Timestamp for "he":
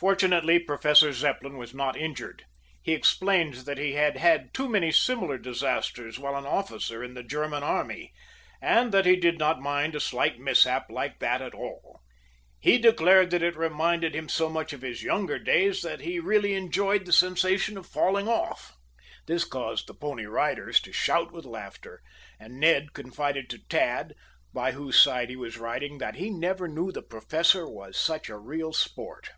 2.80-2.92, 3.78-3.94, 9.06-9.16, 12.60-12.78, 15.98-16.20, 25.28-25.34, 26.14-26.30